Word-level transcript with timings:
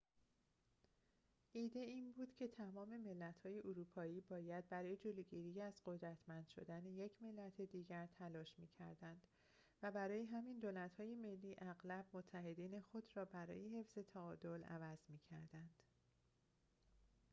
ایده 1.51 1.79
این 1.79 2.11
بود 2.13 2.33
که 2.35 2.47
تمام 2.47 2.97
ملت‌های 2.97 3.61
اروپایی 3.65 4.21
باید 4.21 4.69
برای 4.69 4.97
جلوگیری 4.97 5.61
از 5.61 5.81
قدرتمند 5.85 6.47
شدن 6.47 6.85
یک 6.85 7.11
ملت 7.21 7.61
دیگر 7.61 8.07
تلاش 8.19 8.55
می‌کردند 8.59 9.21
و 9.83 9.91
برای 9.91 10.25
همین 10.25 10.59
دولت‌های 10.59 11.15
ملی 11.15 11.55
اغلب 11.57 12.05
متحدین 12.13 12.81
خود 12.81 13.11
را 13.17 13.25
برای 13.25 13.79
حفظ 13.79 13.97
تعادل 14.13 14.63
عوض 14.63 14.99
می‌کردند 15.09 15.75